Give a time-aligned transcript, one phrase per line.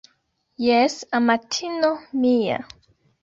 [0.67, 1.91] Jes, amatino
[2.23, 2.57] mia